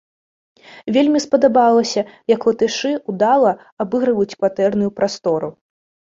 [0.95, 2.01] Вельмі спадабалася,
[2.33, 3.51] як латышы ўдала
[3.87, 5.55] абыгрываюць кватэрную прастору.